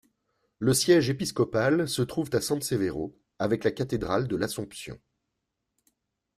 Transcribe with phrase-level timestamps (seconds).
[0.57, 4.99] Le siège épiscopal se trouve à San Severo avec la cathédrale de l'Assomption.